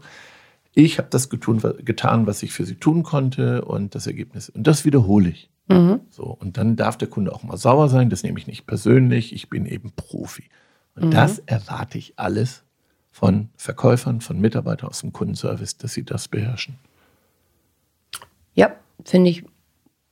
Ich 0.75 0.99
habe 0.99 1.07
das 1.09 1.29
getun, 1.29 1.59
getan, 1.83 2.27
was 2.27 2.43
ich 2.43 2.53
für 2.53 2.63
Sie 2.63 2.75
tun 2.75 3.01
konnte 3.01 3.65
und 3.65 3.95
das 3.95 4.05
Ergebnis. 4.05 4.49
Und 4.49 4.67
das 4.67 4.85
wiederhole 4.85 5.29
ich. 5.29 5.49
Mhm. 5.67 6.01
So, 6.11 6.25
und 6.25 6.57
dann 6.57 6.75
darf 6.75 6.97
der 6.97 7.07
Kunde 7.07 7.33
auch 7.33 7.41
mal 7.41 7.57
sauer 7.57 7.89
sein. 7.89 8.11
Das 8.11 8.21
nehme 8.21 8.37
ich 8.37 8.45
nicht 8.45 8.67
persönlich. 8.67 9.33
Ich 9.33 9.49
bin 9.49 9.65
eben 9.65 9.91
Profi. 9.95 10.43
Und 10.95 11.05
mhm. 11.05 11.11
das 11.11 11.39
erwarte 11.39 11.97
ich 11.97 12.13
alles 12.17 12.63
von 13.11 13.49
Verkäufern, 13.57 14.21
von 14.21 14.39
Mitarbeitern 14.39 14.89
aus 14.89 15.01
dem 15.01 15.11
Kundenservice, 15.11 15.77
dass 15.77 15.93
sie 15.93 16.03
das 16.03 16.27
beherrschen. 16.27 16.75
Ja, 18.57 18.75
finde 19.05 19.29
ich 19.29 19.45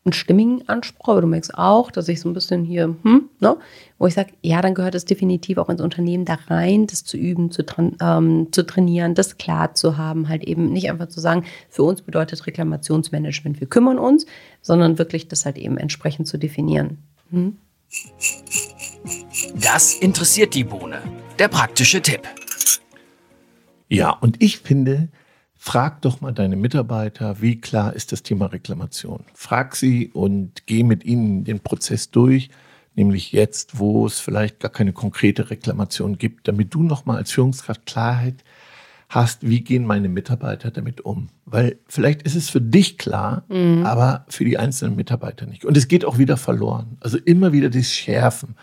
einen 0.06 0.14
stimmigen 0.14 0.70
Anspruch, 0.70 1.10
aber 1.10 1.22
du 1.22 1.28
merkst 1.28 1.58
auch, 1.58 1.90
dass 1.90 2.08
ich 2.08 2.22
so 2.22 2.30
ein 2.30 2.34
bisschen 2.34 2.64
hier, 2.64 2.96
hm, 3.02 3.28
ne, 3.40 3.58
wo 3.98 4.06
ich 4.06 4.14
sage, 4.14 4.34
ja, 4.44 4.62
dann 4.62 4.75
gehört 4.75 4.94
es 4.94 5.06
definitiv 5.06 5.58
auch 5.58 5.68
ins 5.68 5.82
Unternehmen 5.82 6.25
da 6.25 6.38
rein, 6.48 6.86
das 6.86 7.04
zu 7.04 7.18
üben, 7.18 7.50
zu, 7.50 7.64
ähm, 8.00 8.48
zu 8.52 8.64
trainieren, 8.68 9.16
das 9.16 9.40
klar 9.40 9.74
zu 9.74 9.98
haben, 9.98 10.30
halt 10.30 10.44
eben 10.44 10.72
nicht 10.72 10.92
einfach 10.92 11.08
zu 11.08 11.20
sagen, 11.20 11.44
für 11.70 11.82
uns 11.82 12.04
bedeutet 12.04 12.46
Reklamationsmanagement, 12.46 13.60
wir 13.60 13.68
kümmern 13.68 13.98
uns, 13.98 14.28
sondern 14.62 15.00
wirklich 15.00 15.28
das 15.28 15.44
halt 15.44 15.58
eben 15.58 15.78
entsprechend 15.78 16.28
zu 16.28 16.38
definieren. 16.38 17.00
Hm? 17.32 17.58
Das 19.56 19.96
interessiert 19.96 20.54
die 20.54 20.66
Bohne. 20.66 21.02
Der 21.40 21.48
praktische 21.48 22.02
Tipp. 22.02 22.22
Ja, 23.90 24.12
und 24.12 24.42
ich 24.42 24.60
finde, 24.60 25.10
Frag 25.67 26.03
doch 26.03 26.22
mal 26.22 26.31
deine 26.31 26.57
Mitarbeiter, 26.57 27.41
wie 27.41 27.60
klar 27.60 27.93
ist 27.93 28.12
das 28.12 28.22
Thema 28.22 28.45
Reklamation. 28.45 29.24
Frag 29.34 29.75
sie 29.75 30.10
und 30.13 30.67
geh 30.67 30.84
mit 30.84 31.03
ihnen 31.03 31.43
den 31.43 31.60
Prozess 31.60 32.12
durch, 32.12 32.51
nämlich 32.93 33.31
jetzt, 33.31 33.79
wo 33.79 34.05
es 34.05 34.19
vielleicht 34.19 34.60
gar 34.60 34.69
keine 34.69 34.93
konkrete 34.93 35.50
Reklamation 35.50 36.19
gibt, 36.19 36.48
damit 36.48 36.72
du 36.75 36.84
noch 36.84 37.07
mal 37.07 37.17
als 37.17 37.31
Führungskraft 37.31 37.88
Klarheit 37.88 38.43
hast, 39.10 39.50
wie 39.50 39.62
gehen 39.62 39.88
meine 39.88 40.07
Mitarbeiter 40.07 40.69
damit 40.69 41.01
um. 41.01 41.29
Weil 41.45 41.79
vielleicht 41.88 42.22
ist 42.22 42.36
es 42.36 42.48
für 42.48 42.62
dich 42.62 43.00
klar, 43.00 43.43
mhm. 43.50 43.88
aber 43.88 44.27
für 44.29 44.45
die 44.45 44.60
einzelnen 44.60 44.95
Mitarbeiter 44.95 45.48
nicht. 45.48 45.65
Und 45.65 45.75
es 45.75 45.88
geht 45.88 46.05
auch 46.05 46.19
wieder 46.19 46.38
verloren. 46.38 46.98
Also 47.00 47.17
immer 47.17 47.53
wieder 47.53 47.72
das 47.72 47.91
Schärfen. 47.91 48.55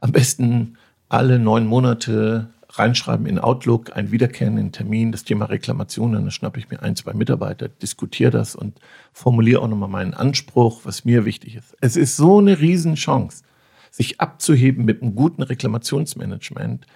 Am 0.00 0.10
besten 0.10 0.78
alle 1.10 1.38
neun 1.38 1.66
Monate 1.66 2.48
reinschreiben 2.78 3.26
in 3.26 3.38
Outlook, 3.38 3.96
einen 3.96 4.10
wiederkehrenden 4.10 4.72
Termin, 4.72 5.12
das 5.12 5.24
Thema 5.24 5.46
Reklamationen, 5.46 6.22
dann 6.22 6.30
schnappe 6.30 6.58
ich 6.58 6.70
mir 6.70 6.82
ein, 6.82 6.96
zwei 6.96 7.12
Mitarbeiter, 7.12 7.68
diskutiere 7.68 8.30
das 8.30 8.54
und 8.54 8.80
formuliere 9.12 9.62
auch 9.62 9.68
nochmal 9.68 9.88
meinen 9.88 10.14
Anspruch, 10.14 10.80
was 10.84 11.04
mir 11.04 11.24
wichtig 11.24 11.56
ist. 11.56 11.76
Es 11.80 11.96
ist 11.96 12.16
so 12.16 12.38
eine 12.38 12.60
Riesenchance, 12.60 13.42
sich 13.90 14.20
abzuheben 14.20 14.84
mit 14.84 15.02
einem 15.02 15.14
guten 15.14 15.42
Reklamationsmanagement, 15.42 16.86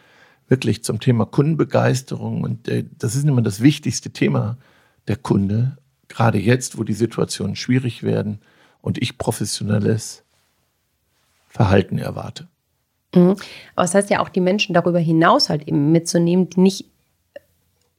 wirklich 0.48 0.84
zum 0.84 1.00
Thema 1.00 1.24
Kundenbegeisterung. 1.24 2.42
Und 2.42 2.68
äh, 2.68 2.84
das 2.98 3.14
ist 3.14 3.24
immer 3.24 3.42
das 3.42 3.60
wichtigste 3.60 4.10
Thema 4.10 4.58
der 5.08 5.16
Kunde, 5.16 5.78
gerade 6.08 6.38
jetzt, 6.38 6.76
wo 6.76 6.84
die 6.84 6.92
Situationen 6.92 7.56
schwierig 7.56 8.02
werden 8.02 8.40
und 8.82 9.00
ich 9.00 9.16
professionelles 9.16 10.24
Verhalten 11.48 11.98
erwarte. 11.98 12.48
Mhm. 13.14 13.36
Aber 13.74 13.84
das 13.84 13.94
heißt 13.94 14.10
ja 14.10 14.20
auch, 14.20 14.28
die 14.28 14.40
Menschen 14.40 14.74
darüber 14.74 14.98
hinaus 14.98 15.48
halt 15.48 15.66
eben 15.66 15.92
mitzunehmen, 15.92 16.48
die 16.48 16.60
nicht, 16.60 16.84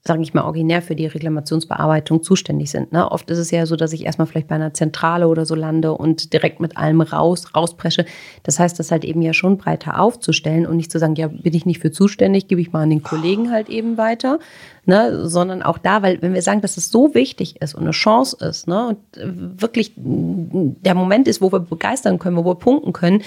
sage 0.04 0.22
ich 0.24 0.34
mal, 0.34 0.44
originär 0.44 0.82
für 0.82 0.96
die 0.96 1.06
Reklamationsbearbeitung 1.06 2.24
zuständig 2.24 2.72
sind. 2.72 2.92
Ne? 2.92 3.12
Oft 3.12 3.30
ist 3.30 3.38
es 3.38 3.52
ja 3.52 3.66
so, 3.66 3.76
dass 3.76 3.94
ich 3.94 4.06
erstmal 4.06 4.26
vielleicht 4.26 4.48
bei 4.48 4.56
einer 4.56 4.74
Zentrale 4.74 5.28
oder 5.28 5.46
so 5.46 5.54
lande 5.54 5.94
und 5.94 6.34
direkt 6.34 6.60
mit 6.60 6.78
allem 6.78 7.02
raus, 7.02 7.54
rauspresche. 7.56 8.06
Das 8.44 8.58
heißt, 8.58 8.80
das 8.80 8.90
halt 8.90 9.04
eben 9.04 9.22
ja 9.22 9.34
schon 9.34 9.58
breiter 9.58 10.00
aufzustellen 10.00 10.66
und 10.66 10.78
nicht 10.78 10.92
zu 10.92 10.98
sagen, 10.98 11.16
ja, 11.16 11.28
bin 11.28 11.54
ich 11.54 11.66
nicht 11.66 11.80
für 11.80 11.92
zuständig, 11.92 12.48
gebe 12.48 12.62
ich 12.62 12.72
mal 12.72 12.84
an 12.84 12.90
den 12.90 13.04
Kollegen 13.04 13.52
halt 13.52 13.70
eben 13.70 13.98
weiter, 13.98 14.40
ne? 14.86 15.28
sondern 15.28 15.62
auch 15.62 15.78
da, 15.78 16.02
weil 16.02 16.22
wenn 16.22 16.34
wir 16.34 16.42
sagen, 16.42 16.62
dass 16.62 16.78
es 16.78 16.90
so 16.90 17.14
wichtig 17.14 17.62
ist 17.62 17.76
und 17.76 17.82
eine 17.82 17.92
Chance 17.92 18.38
ist 18.44 18.68
ne? 18.68 18.88
und 18.88 19.62
wirklich 19.62 19.94
der 19.98 20.96
Moment 20.96 21.28
ist, 21.28 21.42
wo 21.42 21.52
wir 21.52 21.60
begeistern 21.60 22.18
können, 22.18 22.38
wo 22.38 22.46
wir 22.46 22.56
punkten 22.56 22.94
können, 22.94 23.22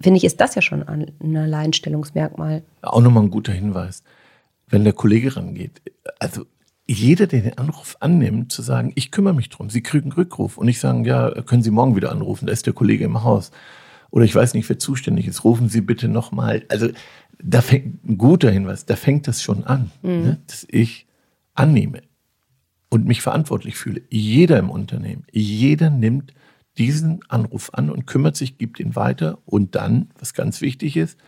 finde 0.00 0.18
ich, 0.18 0.24
ist 0.24 0.40
das 0.40 0.54
ja 0.54 0.62
schon 0.62 0.82
ein 0.82 1.36
Alleinstellungsmerkmal. 1.36 2.62
Auch 2.82 3.00
nochmal 3.00 3.24
ein 3.24 3.30
guter 3.30 3.52
Hinweis. 3.52 4.02
Wenn 4.68 4.84
der 4.84 4.92
Kollege 4.92 5.36
rangeht, 5.36 5.80
also 6.18 6.44
jeder, 6.86 7.26
der 7.26 7.42
den 7.42 7.58
Anruf 7.58 7.96
annimmt, 8.00 8.50
zu 8.50 8.62
sagen, 8.62 8.92
ich 8.94 9.10
kümmere 9.10 9.34
mich 9.34 9.50
drum, 9.50 9.68
Sie 9.68 9.82
kriegen 9.82 10.04
einen 10.04 10.12
Rückruf 10.12 10.56
und 10.56 10.66
nicht 10.66 10.80
sagen, 10.80 11.04
ja, 11.04 11.30
können 11.42 11.62
Sie 11.62 11.70
morgen 11.70 11.96
wieder 11.96 12.10
anrufen, 12.10 12.46
da 12.46 12.52
ist 12.52 12.66
der 12.66 12.72
Kollege 12.72 13.04
im 13.04 13.22
Haus. 13.24 13.50
Oder 14.10 14.24
ich 14.24 14.34
weiß 14.34 14.54
nicht, 14.54 14.68
wer 14.68 14.78
zuständig 14.78 15.26
ist, 15.26 15.44
rufen 15.44 15.68
Sie 15.68 15.82
bitte 15.82 16.08
nochmal. 16.08 16.64
Also 16.68 16.88
da 17.42 17.60
fängt 17.60 18.04
ein 18.04 18.16
guter 18.16 18.50
Hinweis, 18.50 18.86
da 18.86 18.96
fängt 18.96 19.28
das 19.28 19.42
schon 19.42 19.64
an, 19.64 19.90
mhm. 20.02 20.10
ne, 20.10 20.38
dass 20.46 20.66
ich 20.70 21.06
annehme 21.54 22.02
und 22.88 23.06
mich 23.06 23.20
verantwortlich 23.20 23.76
fühle. 23.76 24.02
Jeder 24.08 24.58
im 24.58 24.70
Unternehmen, 24.70 25.24
jeder 25.30 25.90
nimmt 25.90 26.32
diesen 26.78 27.20
Anruf 27.28 27.70
an 27.74 27.90
und 27.90 28.06
kümmert 28.06 28.36
sich, 28.36 28.58
gibt 28.58 28.80
ihn 28.80 28.96
weiter 28.96 29.38
und 29.44 29.74
dann, 29.74 30.10
was 30.18 30.34
ganz 30.34 30.60
wichtig 30.60 30.96
ist, 30.96 31.18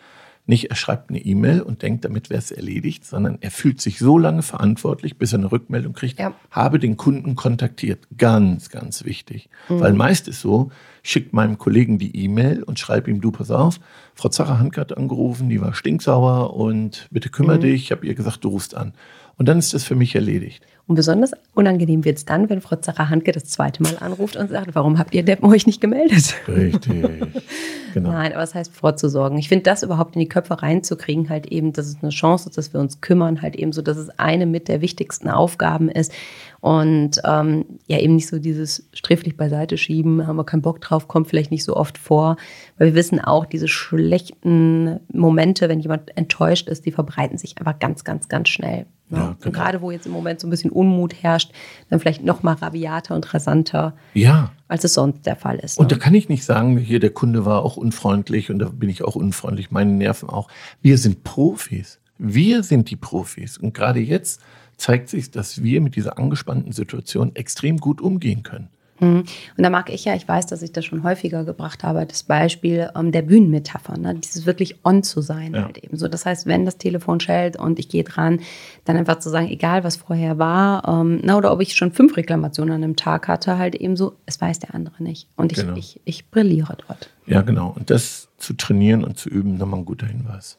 nicht 0.47 0.71
er 0.71 0.77
schreibt 0.77 1.11
eine 1.11 1.21
E-Mail 1.21 1.61
und 1.63 1.83
denkt, 1.83 2.05
damit 2.05 2.29
wäre 2.29 2.39
es 2.39 2.51
erledigt, 2.51 3.05
sondern 3.05 3.39
er 3.41 3.51
fühlt 3.51 3.81
sich 3.81 3.99
so 3.99 4.19
lange 4.19 4.43
verantwortlich, 4.43 5.17
bis 5.17 5.33
er 5.33 5.39
eine 5.39 5.53
Rückmeldung 5.53 5.93
kriegt, 5.93 6.19
ja. 6.19 6.35
habe 6.51 6.79
den 6.79 6.97
Kunden 6.97 7.37
kontaktiert. 7.37 8.09
Ganz, 8.19 8.69
ganz 8.69 9.05
wichtig. 9.05 9.49
Mhm. 9.69 9.81
Weil 9.81 9.93
meist 9.93 10.29
ist 10.29 10.41
so, 10.41 10.71
schickt 11.03 11.33
meinem 11.33 11.59
Kollegen 11.59 11.99
die 11.99 12.25
E-Mail 12.25 12.63
und 12.63 12.79
schreibe 12.79 13.11
ihm, 13.11 13.21
du 13.21 13.31
pass 13.31 13.51
auf, 13.51 13.81
Frau 14.15 14.29
Zacher 14.29 14.59
Hanke 14.59 14.81
hat 14.81 14.97
angerufen, 14.97 15.49
die 15.49 15.61
war 15.61 15.75
stinksauer 15.75 16.55
und 16.55 17.09
bitte 17.11 17.29
kümmere 17.29 17.57
mhm. 17.57 17.63
dich, 17.63 17.83
ich 17.85 17.93
habe 17.93 18.07
ihr 18.07 18.15
gesagt, 18.15 18.45
du 18.45 18.49
rufst 18.49 18.77
an. 18.77 18.93
Und 19.37 19.49
dann 19.49 19.59
ist 19.59 19.73
das 19.73 19.85
für 19.85 19.95
mich 19.95 20.15
erledigt. 20.15 20.63
Und 20.91 20.97
besonders 20.97 21.31
unangenehm 21.55 22.05
wird 22.05 22.19
es 22.19 22.25
dann, 22.25 22.51
wenn 22.51 22.61
Frau 22.61 22.75
Zacher-Handke 22.75 23.31
das 23.31 23.45
zweite 23.45 23.81
Mal 23.81 23.97
anruft 24.01 24.37
und 24.37 24.51
sagt, 24.51 24.75
warum 24.75 24.99
habt 24.99 25.15
ihr 25.15 25.23
Deppen 25.23 25.49
euch 25.49 25.65
nicht 25.65 25.81
gemeldet? 25.81 26.35
Richtig, 26.49 27.03
genau. 27.95 28.11
Nein, 28.11 28.33
aber 28.33 28.43
es 28.43 28.51
das 28.51 28.55
heißt 28.57 28.75
vorzusorgen. 28.75 29.39
Ich 29.39 29.49
finde, 29.49 29.63
das 29.63 29.85
überhaupt 29.85 30.17
in 30.17 30.21
die 30.21 30.29
Köpfe 30.29 30.61
reinzukriegen, 30.61 31.31
halt 31.31 31.47
eben, 31.47 31.73
dass 31.73 31.87
es 31.87 31.99
eine 32.03 32.11
Chance 32.11 32.49
ist, 32.49 32.59
dass 32.59 32.73
wir 32.73 32.81
uns 32.81 33.01
kümmern, 33.01 33.41
halt 33.41 33.55
eben 33.55 33.73
so, 33.73 33.83
dass 33.83 33.99
es 33.99 34.11
eine 34.19 34.47
mit 34.47 34.67
der 34.67 34.81
wichtigsten 34.81 35.29
Aufgaben 35.29 35.89
ist. 35.89 36.13
Und 36.61 37.21
ähm, 37.25 37.65
ja, 37.87 37.99
eben 37.99 38.17
nicht 38.17 38.29
so 38.29 38.39
dieses 38.39 38.89
sträflich 38.93 39.37
beiseite 39.37 39.79
schieben, 39.79 40.27
haben 40.27 40.37
wir 40.37 40.45
keinen 40.45 40.63
Bock 40.63 40.81
drauf, 40.81 41.09
kommt 41.09 41.29
vielleicht 41.29 41.51
nicht 41.51 41.65
so 41.65 41.75
oft 41.75 41.97
vor. 41.97 42.37
Weil 42.77 42.89
wir 42.89 42.95
wissen 42.95 43.19
auch, 43.19 43.47
diese 43.47 43.69
schlechten 43.69 45.01
Momente, 45.13 45.69
wenn 45.69 45.81
jemand 45.81 46.17
enttäuscht 46.17 46.69
ist, 46.69 46.85
die 46.85 46.93
verbreiten 46.93 47.39
sich 47.39 47.57
einfach 47.59 47.79
ganz, 47.79 48.05
ganz, 48.05 48.29
ganz 48.29 48.49
schnell. 48.51 48.87
Ne? 49.11 49.19
Ja, 49.19 49.25
genau. 49.25 49.37
Und 49.45 49.53
gerade 49.53 49.81
wo 49.81 49.91
jetzt 49.91 50.07
im 50.07 50.13
Moment 50.13 50.41
so 50.41 50.47
ein 50.47 50.51
bisschen 50.51 50.71
Unmut 50.71 51.15
herrscht, 51.23 51.53
dann 51.89 51.99
vielleicht 51.99 52.25
noch 52.25 52.43
mal 52.43 52.55
rabiater 52.55 53.15
und 53.15 53.33
rasanter, 53.33 53.97
ja. 54.15 54.53
als 54.69 54.85
es 54.85 54.95
sonst 54.95 55.27
der 55.27 55.37
Fall 55.37 55.59
ist. 55.59 55.79
Ne? 55.79 55.83
Und 55.83 55.93
da 55.93 55.97
kann 55.97 56.15
ich 56.15 56.29
nicht 56.29 56.45
sagen, 56.45 56.77
hier 56.77 57.01
der 57.01 57.11
Kunde 57.11 57.45
war 57.45 57.65
auch 57.65 57.77
unfreundlich 57.77 58.51
und 58.51 58.59
da 58.59 58.69
bin 58.69 58.89
ich 58.89 59.03
auch 59.03 59.17
unfreundlich, 59.17 59.71
meine 59.71 59.93
Nerven 59.93 60.29
auch. 60.29 60.49
Wir 60.83 60.99
sind 60.99 61.25
Profis. 61.25 62.01
Wir 62.19 62.63
sind 62.63 62.91
die 62.91 62.97
Profis. 62.97 63.57
Und 63.57 63.73
gerade 63.73 64.01
jetzt 64.01 64.41
zeigt 64.81 65.09
sich, 65.09 65.31
dass 65.31 65.63
wir 65.63 65.81
mit 65.81 65.97
dieser 65.97 66.19
angespannten 66.19 66.73
Situation 66.73 67.35
extrem 67.37 67.77
gut 67.79 68.01
umgehen 68.01 68.43
können. 68.43 68.69
Mhm. 69.01 69.25
Und 69.57 69.63
da 69.63 69.71
mag 69.71 69.91
ich 69.91 70.05
ja, 70.05 70.15
ich 70.15 70.29
weiß, 70.29 70.47
dass 70.47 70.63
ich 70.63 70.73
das 70.73 70.85
schon 70.85 71.03
häufiger 71.03 71.45
gebracht 71.45 71.83
habe, 71.85 72.05
das 72.07 72.23
Beispiel 72.23 72.91
ähm, 72.95 73.13
der 73.13 73.23
Bühnenmetapher, 73.23 73.97
ne? 73.97 74.15
dieses 74.15 74.47
wirklich 74.47 74.85
on 74.85 75.03
zu 75.03 75.23
sein 75.23 75.55
ja. 75.55 75.65
halt 75.65 75.79
eben 75.79 75.97
so. 75.97 76.07
Das 76.07 76.27
heißt, 76.27 76.47
wenn 76.47 76.65
das 76.65 76.77
Telefon 76.77 77.19
schellt 77.21 77.57
und 77.57 77.79
ich 77.79 77.89
gehe 77.89 78.05
dran, 78.05 78.41
dann 78.85 78.97
einfach 78.97 79.19
zu 79.19 79.31
sagen, 79.31 79.49
egal 79.49 79.85
was 79.85 79.97
vorher 79.97 80.39
war, 80.39 80.87
ähm, 80.87 81.21
na, 81.23 81.37
oder 81.37 81.53
ob 81.53 81.61
ich 81.61 81.75
schon 81.75 81.93
fünf 81.93 82.17
Reklamationen 82.17 82.75
an 82.75 82.85
einem 82.85 82.97
Tag 82.97 83.29
hatte, 83.29 83.59
halt 83.59 83.75
eben 83.75 83.97
so, 83.97 84.17
es 84.27 84.41
weiß 84.41 84.59
der 84.59 84.75
andere 84.75 85.03
nicht. 85.03 85.29
Und 85.37 85.53
ich, 85.53 85.59
genau. 85.59 85.77
ich, 85.77 86.01
ich 86.05 86.31
brilliere 86.31 86.77
dort. 86.87 87.11
Ja, 87.27 87.41
genau. 87.43 87.73
Und 87.75 87.91
das 87.91 88.29
zu 88.37 88.53
trainieren 88.55 89.05
und 89.05 89.19
zu 89.19 89.29
üben, 89.29 89.57
nochmal 89.57 89.81
ein 89.81 89.87
guter 89.87 90.07
Hinweis. 90.07 90.59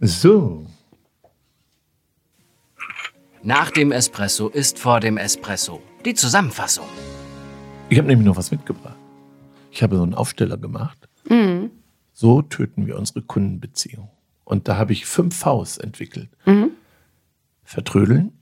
So. 0.00 0.66
Nach 3.46 3.70
dem 3.70 3.92
Espresso 3.92 4.48
ist 4.48 4.76
vor 4.76 4.98
dem 4.98 5.18
Espresso. 5.18 5.80
Die 6.04 6.14
Zusammenfassung. 6.14 6.88
Ich 7.88 7.96
habe 7.96 8.08
nämlich 8.08 8.26
noch 8.26 8.36
was 8.36 8.50
mitgebracht. 8.50 8.98
Ich 9.70 9.84
habe 9.84 9.94
so 9.94 10.02
einen 10.02 10.14
Aufsteller 10.14 10.56
gemacht. 10.56 11.08
Mhm. 11.30 11.70
So 12.12 12.42
töten 12.42 12.88
wir 12.88 12.98
unsere 12.98 13.22
Kundenbeziehung. 13.22 14.10
Und 14.42 14.66
da 14.66 14.76
habe 14.76 14.92
ich 14.92 15.06
fünf 15.06 15.36
Vs 15.36 15.78
entwickelt. 15.78 16.28
Mhm. 16.44 16.72
Vertrödeln, 17.62 18.32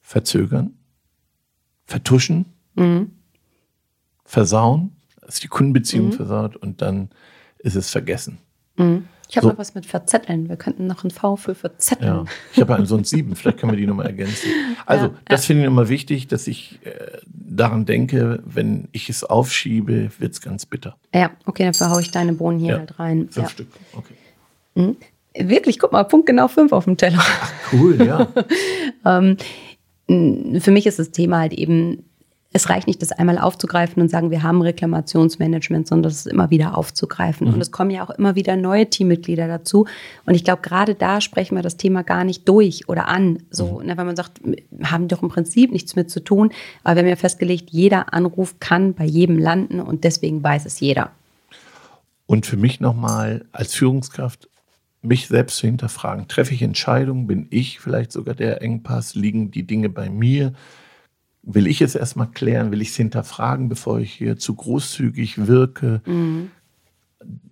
verzögern, 0.00 0.78
vertuschen, 1.84 2.46
mhm. 2.76 3.16
versauen, 4.24 4.94
dass 5.22 5.40
die 5.40 5.48
Kundenbeziehung 5.48 6.10
mhm. 6.10 6.12
versaut 6.12 6.54
und 6.54 6.82
dann 6.82 7.10
ist 7.58 7.74
es 7.74 7.90
vergessen. 7.90 8.38
Mhm. 8.76 9.08
Ich 9.28 9.36
habe 9.36 9.46
so. 9.46 9.50
noch 9.52 9.58
was 9.58 9.74
mit 9.74 9.86
Verzetteln. 9.86 10.48
Wir 10.48 10.56
könnten 10.56 10.86
noch 10.86 11.02
ein 11.02 11.10
V 11.10 11.36
für 11.36 11.54
Verzetteln. 11.54 12.08
Ja. 12.08 12.24
Ich 12.52 12.60
habe 12.60 12.76
einen 12.76 12.86
sonst 12.86 13.10
sieben. 13.10 13.34
Vielleicht 13.34 13.58
können 13.58 13.72
wir 13.72 13.76
die 13.76 13.86
nochmal 13.86 14.06
ergänzen. 14.06 14.50
Also, 14.86 15.06
ja, 15.06 15.14
das 15.26 15.42
ja. 15.42 15.46
finde 15.48 15.62
ich 15.62 15.66
immer 15.66 15.88
wichtig, 15.88 16.28
dass 16.28 16.46
ich 16.46 16.78
äh, 16.84 17.18
daran 17.32 17.86
denke, 17.86 18.42
wenn 18.44 18.88
ich 18.92 19.08
es 19.08 19.24
aufschiebe, 19.24 20.10
wird 20.18 20.32
es 20.32 20.40
ganz 20.40 20.66
bitter. 20.66 20.96
Ja, 21.12 21.30
okay, 21.44 21.64
dann 21.64 21.74
verhaue 21.74 22.00
ich 22.00 22.10
deine 22.10 22.34
Bohnen 22.34 22.58
hier 22.58 22.78
halt 22.78 22.98
rein. 22.98 23.28
Fünf 23.30 23.50
Stück, 23.50 23.68
okay. 23.94 24.14
Mhm. 24.74 24.96
Wirklich, 25.38 25.78
guck 25.78 25.92
mal, 25.92 26.04
Punkt 26.04 26.26
genau 26.26 26.48
fünf 26.48 26.72
auf 26.72 26.84
dem 26.84 26.96
Teller. 26.96 27.18
Ach, 27.18 27.52
cool, 27.72 27.98
ja. 28.04 28.28
ähm, 29.04 29.36
für 30.60 30.70
mich 30.70 30.86
ist 30.86 30.98
das 30.98 31.10
Thema 31.10 31.40
halt 31.40 31.52
eben 31.52 32.04
es 32.56 32.70
reicht 32.70 32.86
nicht, 32.86 33.02
das 33.02 33.12
einmal 33.12 33.38
aufzugreifen 33.38 34.02
und 34.02 34.08
sagen, 34.08 34.30
wir 34.30 34.42
haben 34.42 34.62
Reklamationsmanagement, 34.62 35.86
sondern 35.86 36.10
das 36.10 36.26
immer 36.26 36.50
wieder 36.50 36.76
aufzugreifen. 36.76 37.46
Mhm. 37.46 37.54
Und 37.54 37.60
es 37.60 37.70
kommen 37.70 37.90
ja 37.90 38.02
auch 38.02 38.10
immer 38.10 38.34
wieder 38.34 38.56
neue 38.56 38.88
Teammitglieder 38.88 39.46
dazu. 39.46 39.86
Und 40.24 40.34
ich 40.34 40.42
glaube, 40.42 40.62
gerade 40.62 40.94
da 40.94 41.20
sprechen 41.20 41.54
wir 41.54 41.62
das 41.62 41.76
Thema 41.76 42.02
gar 42.02 42.24
nicht 42.24 42.48
durch 42.48 42.88
oder 42.88 43.08
an. 43.08 43.42
So, 43.50 43.78
mhm. 43.80 43.86
ne, 43.86 43.96
weil 43.96 44.06
man 44.06 44.16
sagt, 44.16 44.40
wir 44.42 44.90
haben 44.90 45.06
doch 45.08 45.22
im 45.22 45.28
Prinzip 45.28 45.70
nichts 45.70 45.96
mit 45.96 46.10
zu 46.10 46.24
tun. 46.24 46.50
Aber 46.82 46.96
wir 46.96 47.02
haben 47.02 47.08
ja 47.08 47.16
festgelegt, 47.16 47.70
jeder 47.70 48.14
Anruf 48.14 48.58
kann 48.58 48.94
bei 48.94 49.04
jedem 49.04 49.38
landen 49.38 49.80
und 49.80 50.04
deswegen 50.04 50.42
weiß 50.42 50.64
es 50.64 50.80
jeder. 50.80 51.10
Und 52.26 52.46
für 52.46 52.56
mich 52.56 52.80
nochmal 52.80 53.44
als 53.52 53.74
Führungskraft 53.74 54.48
mich 55.02 55.28
selbst 55.28 55.58
zu 55.58 55.66
hinterfragen. 55.66 56.26
Treffe 56.26 56.54
ich 56.54 56.62
Entscheidungen? 56.62 57.26
Bin 57.26 57.46
ich 57.50 57.80
vielleicht 57.80 58.10
sogar 58.10 58.34
der 58.34 58.62
Engpass? 58.62 59.14
Liegen 59.14 59.50
die 59.50 59.64
Dinge 59.64 59.88
bei 59.88 60.10
mir? 60.10 60.54
Will 61.46 61.66
ich 61.66 61.80
es 61.80 61.94
erstmal 61.94 62.28
klären, 62.28 62.72
will 62.72 62.82
ich 62.82 62.90
es 62.90 62.96
hinterfragen, 62.96 63.68
bevor 63.68 64.00
ich 64.00 64.12
hier 64.12 64.36
zu 64.36 64.54
großzügig 64.54 65.46
wirke. 65.46 66.02
Mhm. 66.04 66.50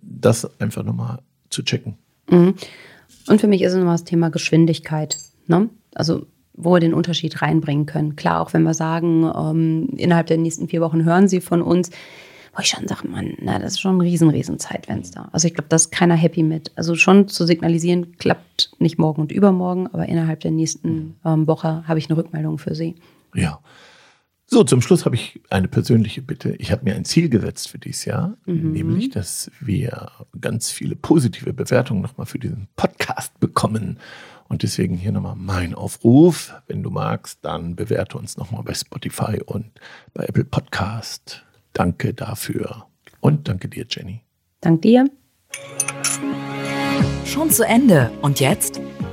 Das 0.01 0.59
einfach 0.59 0.83
nochmal 0.83 1.19
zu 1.49 1.63
checken. 1.63 1.95
Mhm. 2.29 2.53
Und 3.27 3.41
für 3.41 3.47
mich 3.47 3.61
ist 3.61 3.71
es 3.71 3.77
nochmal 3.77 3.95
das 3.95 4.03
Thema 4.03 4.29
Geschwindigkeit. 4.29 5.17
Ne? 5.47 5.69
Also 5.95 6.27
wo 6.57 6.73
wir 6.73 6.79
den 6.79 6.93
Unterschied 6.93 7.41
reinbringen 7.41 7.85
können. 7.85 8.15
Klar, 8.15 8.41
auch 8.41 8.53
wenn 8.53 8.63
wir 8.63 8.73
sagen, 8.73 9.29
ähm, 9.35 9.89
innerhalb 9.97 10.27
der 10.27 10.37
nächsten 10.37 10.67
vier 10.67 10.81
Wochen 10.81 11.03
hören 11.03 11.27
Sie 11.27 11.41
von 11.41 11.61
uns, 11.61 11.89
wo 12.55 12.61
ich 12.61 12.67
schon 12.67 12.87
sage, 12.87 13.07
man, 13.09 13.33
na, 13.41 13.59
das 13.59 13.73
ist 13.73 13.81
schon 13.81 13.97
ein 13.97 14.01
riesen, 14.01 14.29
riesen 14.29 14.57
Zeitfenster. 14.57 15.27
Also 15.33 15.47
ich 15.47 15.53
glaube, 15.53 15.67
da 15.67 15.75
ist 15.75 15.91
keiner 15.91 16.15
happy 16.15 16.43
mit. 16.43 16.71
Also 16.75 16.95
schon 16.95 17.27
zu 17.27 17.45
signalisieren, 17.45 18.17
klappt 18.17 18.71
nicht 18.79 18.97
morgen 18.97 19.21
und 19.21 19.33
übermorgen, 19.33 19.87
aber 19.87 20.07
innerhalb 20.07 20.39
der 20.39 20.51
nächsten 20.51 21.15
ähm, 21.25 21.45
Woche 21.47 21.83
habe 21.87 21.99
ich 21.99 22.09
eine 22.09 22.17
Rückmeldung 22.17 22.57
für 22.57 22.73
Sie. 22.73 22.95
Ja. 23.35 23.59
So, 24.47 24.63
zum 24.63 24.81
Schluss 24.81 25.05
habe 25.05 25.15
ich 25.15 25.41
eine 25.49 25.67
persönliche 25.67 26.21
Bitte. 26.21 26.55
Ich 26.57 26.71
habe 26.71 26.83
mir 26.83 26.95
ein 26.95 27.03
Ziel 27.03 27.29
gesetzt 27.29 27.69
für 27.69 27.79
dieses 27.79 28.05
Jahr, 28.05 28.37
mhm. 28.45 28.73
nämlich, 28.73 29.09
dass 29.09 29.49
wir 29.59 30.11
ganz 30.39 30.71
viele 30.71 30.95
positive 30.95 31.51
Bewertungen 31.51 32.01
nochmal 32.01 32.27
für 32.27 32.37
diesen 32.37 32.67
Podcast 32.75 33.39
bekommen. 33.39 33.97
Und 34.47 34.61
deswegen 34.61 34.95
hier 34.95 35.11
nochmal 35.11 35.35
mein 35.35 35.73
Aufruf. 35.73 36.53
Wenn 36.67 36.83
du 36.83 36.91
magst, 36.91 37.39
dann 37.41 37.75
bewerte 37.75 38.19
uns 38.19 38.37
nochmal 38.37 38.61
bei 38.61 38.75
Spotify 38.75 39.41
und 39.43 39.71
bei 40.13 40.25
Apple 40.25 40.45
Podcast. 40.45 41.43
Danke 41.73 42.13
dafür. 42.13 42.85
Und 43.21 43.47
danke 43.47 43.67
dir, 43.67 43.85
Jenny. 43.89 44.21
Dank 44.61 44.83
dir. 44.83 45.09
Schon 47.25 47.49
zu 47.49 47.63
Ende. 47.63 48.11
Und 48.21 48.39
jetzt? 48.39 48.79